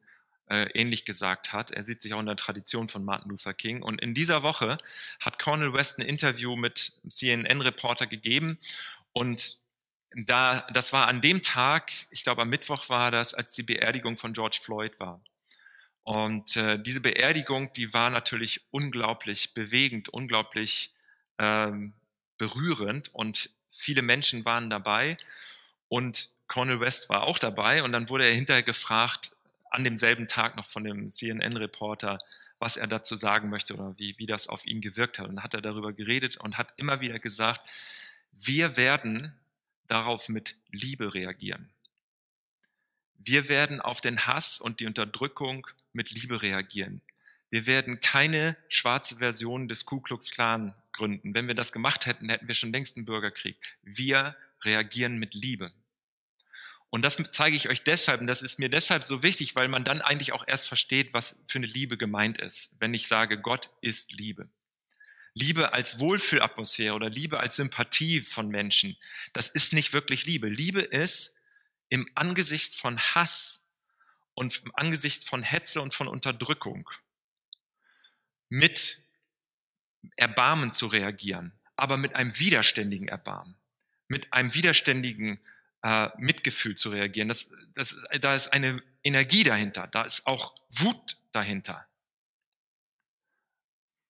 [0.49, 1.71] äh, ähnlich gesagt hat.
[1.71, 3.83] Er sieht sich auch in der Tradition von Martin Luther King.
[3.83, 4.77] Und in dieser Woche
[5.19, 8.57] hat Cornel West ein Interview mit CNN-Reporter gegeben
[9.11, 9.57] und
[10.27, 14.17] da, das war an dem Tag, ich glaube am Mittwoch war das, als die Beerdigung
[14.17, 15.21] von George Floyd war.
[16.03, 20.93] Und äh, diese Beerdigung, die war natürlich unglaublich bewegend, unglaublich
[21.39, 21.93] ähm,
[22.37, 25.17] berührend und viele Menschen waren dabei
[25.89, 29.35] und Cornel West war auch dabei und dann wurde er hinterher gefragt,
[29.71, 32.19] an demselben Tag noch von dem CNN-Reporter,
[32.59, 35.27] was er dazu sagen möchte oder wie, wie das auf ihn gewirkt hat.
[35.27, 37.67] Und dann hat er darüber geredet und hat immer wieder gesagt,
[38.31, 39.33] wir werden
[39.87, 41.69] darauf mit Liebe reagieren.
[43.17, 47.01] Wir werden auf den Hass und die Unterdrückung mit Liebe reagieren.
[47.49, 51.33] Wir werden keine schwarze Version des Ku Klux Klan gründen.
[51.33, 53.57] Wenn wir das gemacht hätten, hätten wir schon längst einen Bürgerkrieg.
[53.81, 55.71] Wir reagieren mit Liebe.
[56.89, 59.83] Und das zeige ich euch deshalb, und das ist mir deshalb so wichtig, weil man
[59.83, 63.71] dann eigentlich auch erst versteht, was für eine Liebe gemeint ist, wenn ich sage, Gott
[63.81, 64.47] ist Liebe.
[65.33, 68.95] Liebe als Wohlfühlatmosphäre oder Liebe als Sympathie von Menschen,
[69.33, 70.47] das ist nicht wirklich Liebe.
[70.47, 71.33] Liebe ist
[71.89, 73.65] im Angesicht von Hass
[74.35, 76.87] und im Angesicht von Hetze und von Unterdrückung
[78.49, 79.02] mit
[80.17, 83.55] Erbarmen zu reagieren, aber mit einem widerständigen Erbarmen,
[84.07, 85.39] mit einem widerständigen
[85.83, 87.27] äh, Mitgefühl zu reagieren.
[87.27, 91.85] Das, das, da ist eine Energie dahinter, da ist auch Wut dahinter.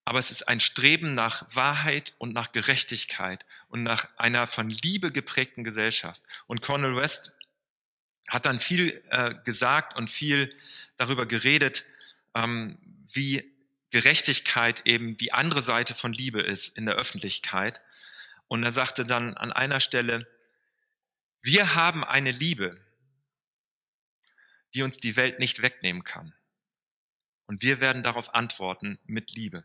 [0.05, 5.11] Aber es ist ein Streben nach Wahrheit und nach Gerechtigkeit und nach einer von Liebe
[5.11, 6.21] geprägten Gesellschaft.
[6.45, 7.37] Und Cornel West
[8.27, 10.53] hat dann viel äh, gesagt und viel
[10.97, 11.85] darüber geredet,
[12.35, 12.77] ähm,
[13.13, 13.52] wie
[13.93, 17.79] Gerechtigkeit eben die andere Seite von Liebe ist in der Öffentlichkeit.
[18.47, 20.27] Und er sagte dann an einer Stelle,
[21.43, 22.83] wir haben eine Liebe,
[24.73, 26.33] die uns die Welt nicht wegnehmen kann.
[27.45, 29.63] Und wir werden darauf antworten mit Liebe.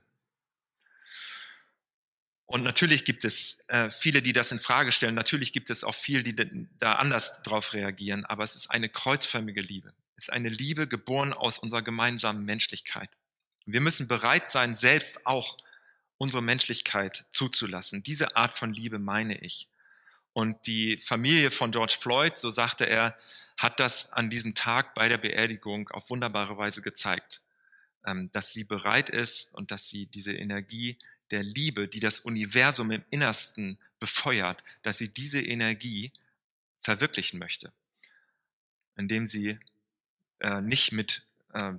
[2.44, 5.14] Und natürlich gibt es äh, viele, die das in Frage stellen.
[5.14, 8.26] Natürlich gibt es auch viele, die da anders drauf reagieren.
[8.26, 9.94] Aber es ist eine kreuzförmige Liebe.
[10.16, 13.08] Es ist eine Liebe geboren aus unserer gemeinsamen Menschlichkeit.
[13.72, 15.58] Wir müssen bereit sein, selbst auch
[16.16, 18.02] unsere Menschlichkeit zuzulassen.
[18.02, 19.68] Diese Art von Liebe meine ich.
[20.32, 23.18] Und die Familie von George Floyd, so sagte er,
[23.58, 27.42] hat das an diesem Tag bei der Beerdigung auf wunderbare Weise gezeigt,
[28.06, 30.96] ähm, dass sie bereit ist und dass sie diese Energie
[31.30, 36.12] der Liebe, die das Universum im Innersten befeuert, dass sie diese Energie
[36.80, 37.70] verwirklichen möchte,
[38.96, 39.58] indem sie
[40.38, 41.74] äh, nicht mit äh,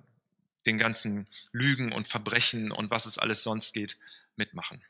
[0.65, 3.98] den ganzen Lügen und Verbrechen und was es alles sonst geht,
[4.36, 4.84] mitmachen.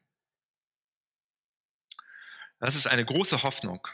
[2.59, 3.87] Das ist eine große Hoffnung.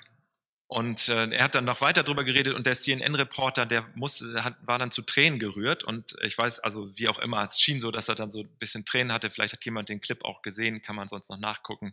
[0.68, 4.56] Und äh, er hat dann noch weiter darüber geredet und der CNN-Reporter, der musste, hat,
[4.66, 7.92] war dann zu Tränen gerührt und ich weiß, also wie auch immer, es schien so,
[7.92, 9.30] dass er dann so ein bisschen Tränen hatte.
[9.30, 11.92] Vielleicht hat jemand den Clip auch gesehen, kann man sonst noch nachgucken.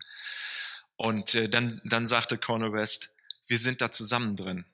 [0.95, 3.11] Und äh, dann, dann sagte Cornel West,
[3.47, 4.65] wir sind da zusammen drin.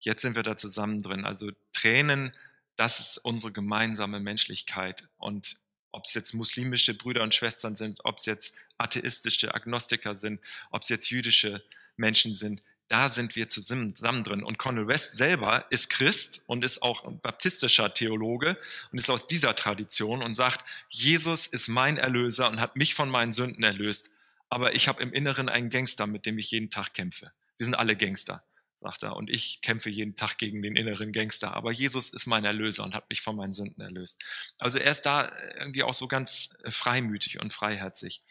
[0.00, 1.24] Jetzt sind wir da zusammen drin.
[1.24, 2.32] Also Tränen,
[2.76, 5.08] das ist unsere gemeinsame Menschlichkeit.
[5.18, 5.56] Und
[5.92, 10.82] ob es jetzt muslimische Brüder und Schwestern sind, ob es jetzt atheistische Agnostiker sind, ob
[10.82, 11.62] es jetzt jüdische
[11.96, 14.42] Menschen sind, da sind wir zusammen drin.
[14.42, 18.58] Und Cornel West selber ist Christ und ist auch ein baptistischer Theologe
[18.90, 23.08] und ist aus dieser Tradition und sagt, Jesus ist mein Erlöser und hat mich von
[23.08, 24.10] meinen Sünden erlöst.
[24.50, 27.32] Aber ich habe im Inneren einen Gangster, mit dem ich jeden Tag kämpfe.
[27.56, 28.44] Wir sind alle Gangster
[28.82, 32.44] sagt er, und ich kämpfe jeden Tag gegen den inneren Gangster, aber Jesus ist mein
[32.44, 34.20] Erlöser und hat mich von meinen Sünden erlöst.
[34.58, 38.22] Also er ist da irgendwie auch so ganz äh, freimütig und freiherzig.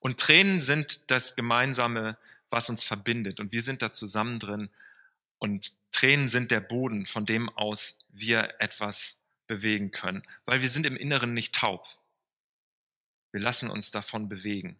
[0.00, 2.16] Und Tränen sind das Gemeinsame,
[2.50, 4.70] was uns verbindet und wir sind da zusammen drin
[5.38, 10.86] und Tränen sind der Boden, von dem aus wir etwas bewegen können, weil wir sind
[10.86, 11.86] im Inneren nicht taub.
[13.32, 14.78] Wir lassen uns davon bewegen.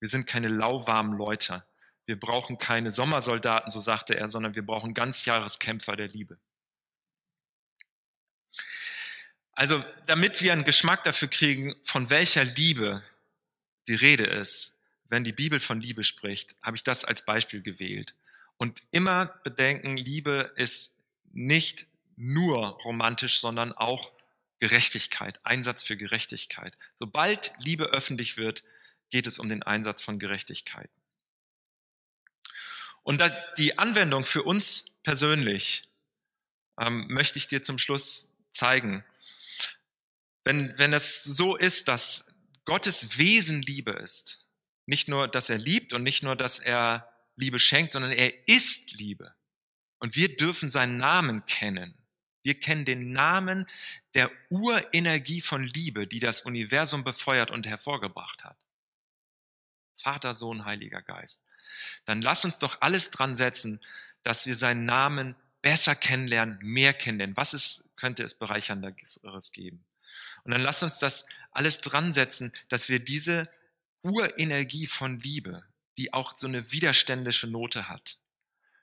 [0.00, 1.64] Wir sind keine lauwarmen Leute,
[2.06, 6.38] wir brauchen keine Sommersoldaten, so sagte er, sondern wir brauchen Ganzjahreskämpfer der Liebe.
[9.52, 13.02] Also, damit wir einen Geschmack dafür kriegen, von welcher Liebe
[13.88, 14.76] die Rede ist,
[15.08, 18.14] wenn die Bibel von Liebe spricht, habe ich das als Beispiel gewählt.
[18.56, 20.94] Und immer bedenken, Liebe ist
[21.32, 24.12] nicht nur romantisch, sondern auch
[24.58, 26.76] Gerechtigkeit, Einsatz für Gerechtigkeit.
[26.94, 28.62] Sobald Liebe öffentlich wird,
[29.10, 30.90] geht es um den Einsatz von Gerechtigkeit.
[33.06, 33.22] Und
[33.56, 35.86] die Anwendung für uns persönlich
[36.76, 39.04] ähm, möchte ich dir zum Schluss zeigen.
[40.42, 42.26] Wenn, wenn es so ist, dass
[42.64, 44.44] Gottes Wesen Liebe ist,
[44.86, 48.94] nicht nur, dass er liebt und nicht nur, dass er Liebe schenkt, sondern er ist
[48.94, 49.36] Liebe.
[50.00, 51.96] Und wir dürfen seinen Namen kennen.
[52.42, 53.68] Wir kennen den Namen
[54.14, 58.58] der Urenergie von Liebe, die das Universum befeuert und hervorgebracht hat.
[59.96, 61.45] Vater, Sohn, Heiliger Geist.
[62.04, 63.80] Dann lass uns doch alles dran setzen,
[64.22, 67.36] dass wir seinen Namen besser kennenlernen, mehr kennenlernen.
[67.36, 69.84] Was ist, könnte es bereichernderes geben?
[70.44, 73.48] Und dann lass uns das alles dran setzen, dass wir diese
[74.02, 75.64] Urenergie von Liebe,
[75.98, 78.18] die auch so eine widerständische Note hat,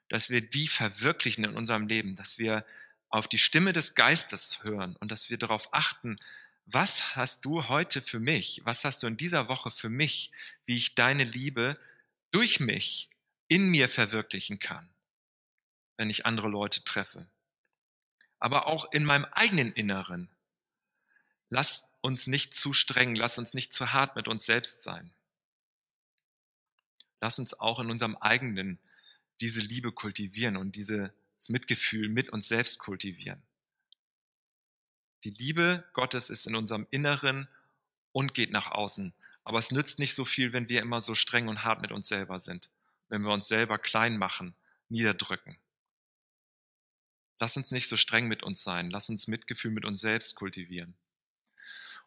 [0.08, 2.66] dass wir die verwirklichen in unserem Leben, dass wir
[3.08, 6.18] auf die Stimme des Geistes hören und dass wir darauf achten,
[6.66, 10.32] was hast du heute für mich, was hast du in dieser Woche für mich,
[10.66, 11.78] wie ich deine Liebe
[12.34, 13.10] durch mich
[13.46, 14.92] in mir verwirklichen kann,
[15.96, 17.30] wenn ich andere Leute treffe.
[18.40, 20.28] Aber auch in meinem eigenen Inneren.
[21.48, 25.14] Lass uns nicht zu streng, lass uns nicht zu hart mit uns selbst sein.
[27.20, 28.80] Lass uns auch in unserem eigenen
[29.40, 31.12] diese Liebe kultivieren und dieses
[31.48, 33.42] Mitgefühl mit uns selbst kultivieren.
[35.22, 37.48] Die Liebe Gottes ist in unserem Inneren
[38.10, 39.14] und geht nach außen.
[39.44, 42.08] Aber es nützt nicht so viel, wenn wir immer so streng und hart mit uns
[42.08, 42.70] selber sind,
[43.08, 44.56] wenn wir uns selber klein machen,
[44.88, 45.58] niederdrücken.
[47.38, 48.90] Lass uns nicht so streng mit uns sein.
[48.90, 50.94] Lass uns Mitgefühl mit uns selbst kultivieren.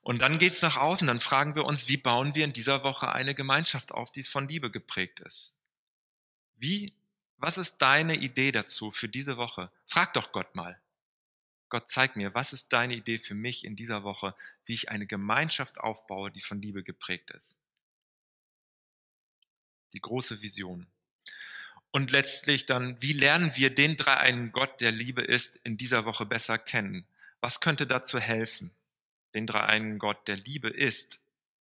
[0.03, 1.05] Und dann geht's nach außen.
[1.05, 4.47] Dann fragen wir uns, wie bauen wir in dieser Woche eine Gemeinschaft auf, die von
[4.47, 5.55] Liebe geprägt ist?
[6.55, 6.93] Wie,
[7.37, 9.71] was ist deine Idee dazu für diese Woche?
[9.85, 10.79] Frag doch Gott mal.
[11.69, 15.05] Gott, zeig mir, was ist deine Idee für mich in dieser Woche, wie ich eine
[15.05, 17.57] Gemeinschaft aufbaue, die von Liebe geprägt ist?
[19.93, 20.87] Die große Vision.
[21.91, 26.25] Und letztlich dann, wie lernen wir den dreieinen Gott, der Liebe ist, in dieser Woche
[26.25, 27.05] besser kennen?
[27.41, 28.71] Was könnte dazu helfen,
[29.33, 31.19] den dreieinen Gott, der Liebe ist,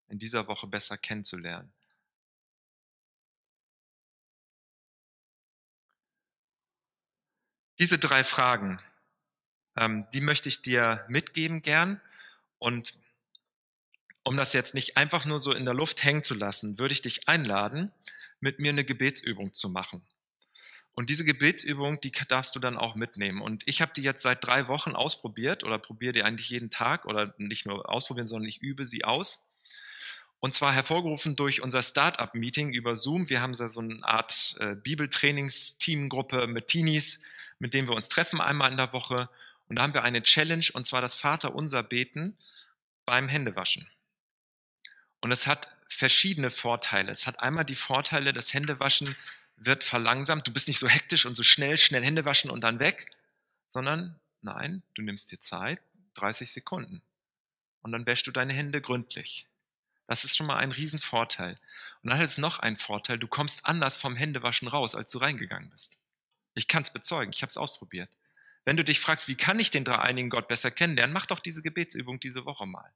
[0.08, 1.72] in dieser Woche besser kennenzulernen?
[7.78, 8.80] Diese drei Fragen
[9.76, 12.00] ähm, die möchte ich dir mitgeben gern.
[12.58, 12.94] Und
[14.22, 17.02] um das jetzt nicht einfach nur so in der Luft hängen zu lassen, würde ich
[17.02, 17.92] dich einladen,
[18.40, 20.02] mit mir eine Gebetsübung zu machen.
[20.94, 23.42] Und diese Gebetsübung, die darfst du dann auch mitnehmen.
[23.42, 27.04] Und ich habe die jetzt seit drei Wochen ausprobiert oder probiere die eigentlich jeden Tag
[27.04, 29.46] oder nicht nur ausprobieren, sondern ich übe sie aus.
[30.40, 33.28] Und zwar hervorgerufen durch unser Startup-Meeting über Zoom.
[33.28, 37.20] Wir haben so eine Art äh, Bibeltrainings-Teamgruppe mit Teenies,
[37.58, 39.28] mit denen wir uns treffen einmal in der Woche
[39.68, 42.36] und da haben wir eine Challenge, und zwar das Vaterunser beten
[43.04, 43.88] beim Händewaschen.
[45.20, 47.12] Und es hat verschiedene Vorteile.
[47.12, 49.16] Es hat einmal die Vorteile, das Händewaschen
[49.56, 50.46] wird verlangsamt.
[50.46, 53.10] Du bist nicht so hektisch und so schnell, schnell Hände waschen und dann weg,
[53.66, 55.80] sondern nein, du nimmst dir Zeit,
[56.14, 57.02] 30 Sekunden.
[57.82, 59.46] Und dann wäschst du deine Hände gründlich.
[60.06, 61.58] Das ist schon mal ein Riesenvorteil.
[62.02, 65.18] Und dann hat es noch einen Vorteil, du kommst anders vom Händewaschen raus, als du
[65.18, 65.98] reingegangen bist.
[66.54, 68.10] Ich kann es bezeugen, ich habe es ausprobiert.
[68.66, 71.62] Wenn du dich fragst, wie kann ich den dreieinigen Gott besser kennenlernen, mach doch diese
[71.62, 72.92] Gebetsübung diese Woche mal.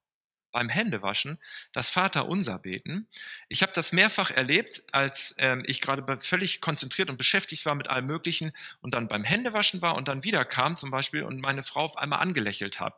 [0.50, 1.38] Beim Händewaschen,
[1.72, 3.06] das Vaterunser beten.
[3.48, 7.88] Ich habe das mehrfach erlebt, als ähm, ich gerade völlig konzentriert und beschäftigt war mit
[7.88, 11.62] allem Möglichen und dann beim Händewaschen war und dann wieder kam zum Beispiel und meine
[11.62, 12.96] Frau auf einmal angelächelt habe.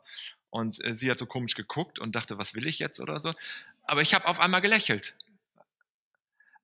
[0.49, 3.35] Und äh, sie hat so komisch geguckt und dachte, was will ich jetzt oder so.
[3.83, 5.15] Aber ich habe auf einmal gelächelt.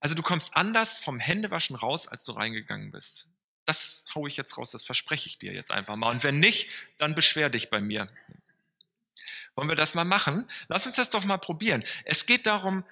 [0.00, 3.26] Also du kommst anders vom Händewaschen raus, als du reingegangen bist.
[3.68, 6.08] Das haue ich jetzt raus, das verspreche ich dir jetzt einfach mal.
[6.08, 8.08] Und wenn nicht, dann beschwer dich bei mir.
[9.54, 10.48] Wollen wir das mal machen?
[10.68, 11.82] Lass uns das doch mal probieren.
[12.06, 12.82] Es geht darum,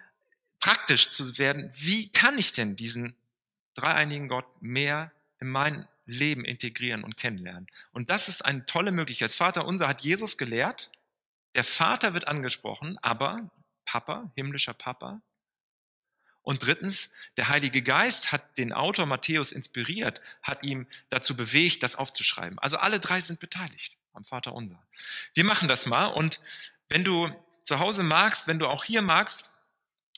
[0.60, 1.72] praktisch zu werden.
[1.74, 3.16] Wie kann ich denn diesen
[3.72, 7.68] dreieinigen Gott mehr in mein Leben integrieren und kennenlernen?
[7.92, 9.32] Und das ist eine tolle Möglichkeit.
[9.32, 10.90] Vater unser hat Jesus gelehrt.
[11.54, 13.50] Der Vater wird angesprochen, aber
[13.86, 15.22] Papa, himmlischer Papa,
[16.46, 21.96] und drittens, der Heilige Geist hat den Autor Matthäus inspiriert, hat ihm dazu bewegt, das
[21.96, 22.60] aufzuschreiben.
[22.60, 24.80] Also alle drei sind beteiligt am Vater unser.
[25.34, 26.38] Wir machen das mal und
[26.88, 27.28] wenn du
[27.64, 29.48] zu Hause magst, wenn du auch hier magst,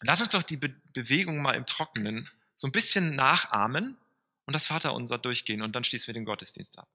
[0.03, 3.97] lass uns doch die Be Bewegung mal im Trockenen so ein bisschen nachahmen
[4.45, 6.89] und das Vater unser durchgehen und dann schließen wir den Gottesdienst ab.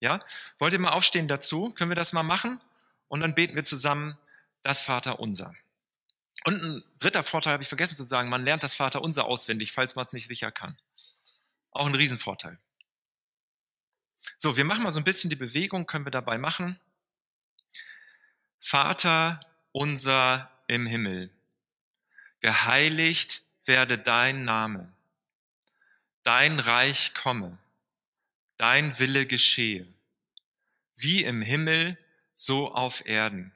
[0.00, 0.20] Ja?
[0.58, 1.70] Wollt ihr mal aufstehen dazu?
[1.70, 2.58] Können wir das mal machen?
[3.06, 4.18] Und dann beten wir zusammen
[4.64, 5.54] das Vater unser.
[6.46, 9.96] Und ein dritter Vorteil habe ich vergessen zu sagen, man lernt das Vaterunser auswendig, falls
[9.96, 10.78] man es nicht sicher kann.
[11.72, 12.56] Auch ein Riesenvorteil.
[14.38, 16.78] So, wir machen mal so ein bisschen die Bewegung, können wir dabei machen.
[18.60, 19.40] Vater
[19.72, 21.30] unser im Himmel,
[22.38, 24.92] geheiligt werde dein Name,
[26.22, 27.58] dein Reich komme,
[28.56, 29.84] dein Wille geschehe,
[30.94, 31.98] wie im Himmel,
[32.34, 33.55] so auf Erden.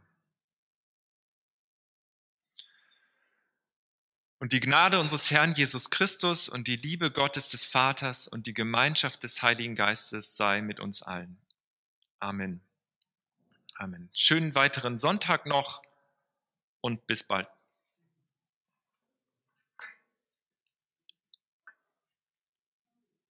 [4.41, 8.55] Und die Gnade unseres Herrn Jesus Christus und die Liebe Gottes des Vaters und die
[8.55, 11.37] Gemeinschaft des Heiligen Geistes sei mit uns allen.
[12.19, 12.59] Amen.
[13.75, 14.09] Amen.
[14.13, 15.83] Schönen weiteren Sonntag noch
[16.81, 17.49] und bis bald.